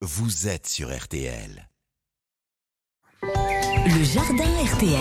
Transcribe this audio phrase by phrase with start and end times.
[0.00, 1.68] vous êtes sur RTL.
[3.22, 5.00] Le jardin RTL.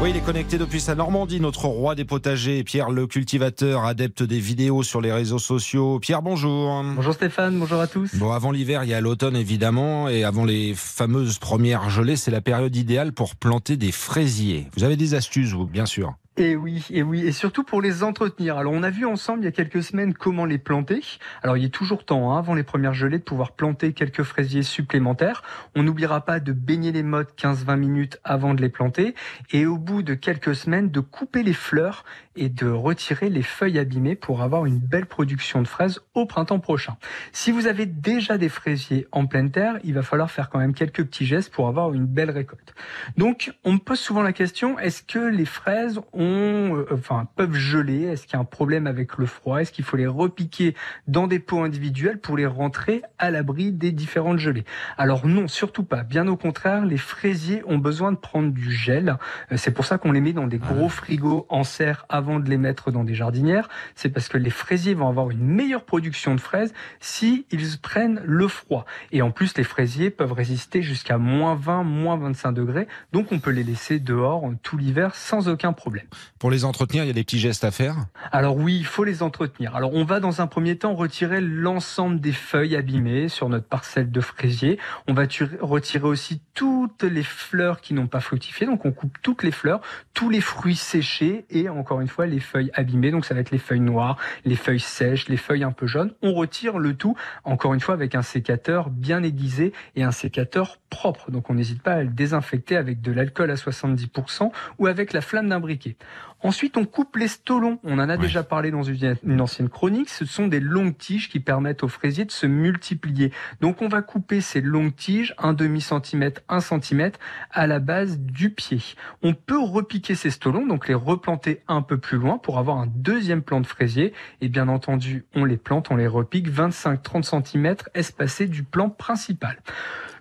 [0.00, 4.22] Oui, il est connecté depuis sa Normandie, notre roi des potagers, Pierre le cultivateur, adepte
[4.22, 5.98] des vidéos sur les réseaux sociaux.
[5.98, 6.84] Pierre, bonjour.
[6.94, 8.14] Bonjour Stéphane, bonjour à tous.
[8.14, 12.30] Bon, avant l'hiver, il y a l'automne évidemment, et avant les fameuses premières gelées, c'est
[12.30, 14.68] la période idéale pour planter des fraisiers.
[14.76, 16.14] Vous avez des astuces, vous, bien sûr.
[16.38, 18.58] Et oui, et oui, et surtout pour les entretenir.
[18.58, 21.00] Alors on a vu ensemble il y a quelques semaines comment les planter.
[21.42, 24.62] Alors il est toujours temps, hein, avant les premières gelées, de pouvoir planter quelques fraisiers
[24.62, 25.42] supplémentaires.
[25.74, 29.14] On n'oubliera pas de baigner les mottes 15-20 minutes avant de les planter.
[29.50, 32.04] Et au bout de quelques semaines, de couper les fleurs
[32.36, 36.60] et de retirer les feuilles abîmées pour avoir une belle production de fraises au printemps
[36.60, 36.98] prochain.
[37.32, 40.74] Si vous avez déjà des fraisiers en pleine terre, il va falloir faire quand même
[40.74, 42.74] quelques petits gestes pour avoir une belle récolte.
[43.16, 47.54] Donc on me pose souvent la question, est-ce que les fraises ont euh, enfin, peuvent
[47.54, 49.58] geler Est-ce qu'il y a un problème avec le froid?
[49.58, 50.74] Est-ce qu'il faut les repiquer
[51.06, 54.64] dans des pots individuels pour les rentrer à l'abri des différentes gelées?
[54.98, 56.02] Alors non, surtout pas.
[56.02, 59.16] Bien au contraire, les fraisiers ont besoin de prendre du gel.
[59.52, 62.48] Euh, c'est pour ça qu'on les met dans des gros frigos en serre avant de
[62.48, 63.68] les mettre dans des jardinières.
[63.94, 68.20] C'est parce que les fraisiers vont avoir une meilleure production de fraises si ils prennent
[68.24, 68.84] le froid.
[69.12, 72.88] Et en plus, les fraisiers peuvent résister jusqu'à moins 20, moins 25 degrés.
[73.12, 76.06] Donc on peut les laisser dehors tout l'hiver sans aucun problème.
[76.38, 77.96] Pour les entretenir, il y a des petits gestes à faire
[78.32, 79.74] Alors oui, il faut les entretenir.
[79.74, 84.10] Alors on va dans un premier temps retirer l'ensemble des feuilles abîmées sur notre parcelle
[84.10, 84.78] de fraisier.
[85.08, 85.24] On va
[85.60, 88.66] retirer aussi toutes les fleurs qui n'ont pas fructifié.
[88.66, 89.80] Donc on coupe toutes les fleurs,
[90.14, 93.10] tous les fruits séchés et encore une fois les feuilles abîmées.
[93.10, 96.12] Donc ça va être les feuilles noires, les feuilles sèches, les feuilles un peu jaunes.
[96.22, 100.78] On retire le tout, encore une fois avec un sécateur bien aiguisé et un sécateur
[100.90, 101.30] propre.
[101.30, 105.20] Donc on n'hésite pas à le désinfecter avec de l'alcool à 70% ou avec la
[105.20, 105.96] flamme d'un briquet.
[106.42, 107.80] Ensuite, on coupe les stolons.
[107.82, 110.10] On en a déjà parlé dans une ancienne chronique.
[110.10, 113.32] Ce sont des longues tiges qui permettent aux fraisiers de se multiplier.
[113.60, 117.18] Donc, on va couper ces longues tiges, un demi centimètre, un centimètre,
[117.50, 118.80] à la base du pied.
[119.22, 122.86] On peut repiquer ces stolons, donc les replanter un peu plus loin pour avoir un
[122.86, 124.12] deuxième plant de fraisier.
[124.40, 129.56] Et bien entendu, on les plante, on les repique 25-30 cm espacés du plant principal.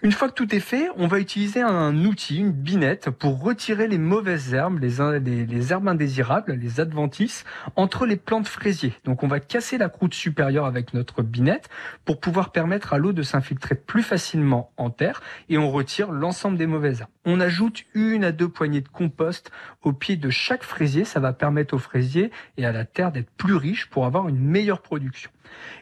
[0.00, 3.88] Une fois que tout est fait, on va utiliser un outil, une binette, pour retirer
[3.88, 7.44] les mauvaises herbes, les, herbes indésirables, les adventices,
[7.74, 8.94] entre les plantes fraisiers.
[9.04, 11.68] Donc on va casser la croûte supérieure avec notre binette
[12.04, 16.58] pour pouvoir permettre à l'eau de s'infiltrer plus facilement en terre et on retire l'ensemble
[16.58, 17.10] des mauvaises herbes.
[17.24, 19.50] On ajoute une à deux poignées de compost
[19.82, 21.04] au pied de chaque fraisier.
[21.04, 24.38] Ça va permettre aux fraisiers et à la terre d'être plus riches pour avoir une
[24.38, 25.30] meilleure production.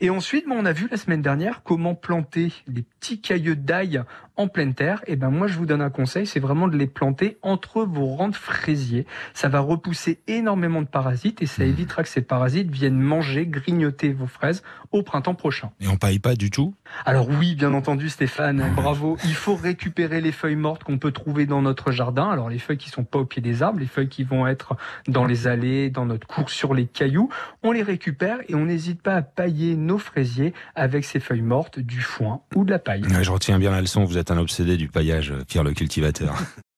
[0.00, 4.02] Et ensuite, on a vu la semaine dernière comment planter les petits cailleux d'ail
[4.36, 5.02] en pleine terre.
[5.06, 8.06] Et ben moi, je vous donne un conseil, c'est vraiment de les planter entre vos
[8.06, 9.06] rangs de fraisiers.
[9.34, 11.68] Ça va repousser énormément de parasites et ça mmh.
[11.68, 15.70] évitera que ces parasites viennent manger, grignoter vos fraises au printemps prochain.
[15.80, 16.74] Et on paille pas du tout?
[17.06, 19.16] Alors oui, bien entendu, Stéphane, bravo.
[19.24, 22.28] Il faut récupérer les feuilles mortes qu'on peut trouver dans notre jardin.
[22.28, 24.76] Alors les feuilles qui sont pas au pied des arbres, les feuilles qui vont être
[25.08, 27.30] dans les allées, dans notre cours sur les cailloux,
[27.62, 31.78] on les récupère et on n'hésite pas à pailler nos fraisiers avec ces feuilles mortes,
[31.78, 33.02] du foin ou de la paille.
[33.20, 36.34] je retiens bien la leçon, vous êtes obsédé du paillage, Pierre le cultivateur.